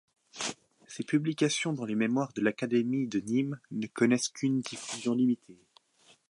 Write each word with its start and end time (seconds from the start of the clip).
Ses 0.87 1.03
publications 1.03 1.73
dans 1.73 1.85
les 1.85 1.93
Mémoires 1.93 2.33
de 2.33 2.41
l’Académie 2.41 3.05
de 3.07 3.19
Nîmes 3.19 3.59
ne 3.69 3.85
connaissent 3.85 4.29
qu'une 4.29 4.61
diffusion 4.61 5.13
limitée. 5.13 5.59